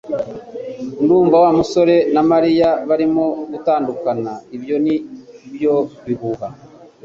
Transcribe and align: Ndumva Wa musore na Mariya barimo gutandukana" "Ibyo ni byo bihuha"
Ndumva 1.03 1.35
Wa 1.43 1.51
musore 1.59 1.95
na 2.13 2.21
Mariya 2.31 2.69
barimo 2.89 3.25
gutandukana" 3.51 4.31
"Ibyo 4.55 4.75
ni 4.83 4.95
byo 5.53 5.75
bihuha" 6.05 6.47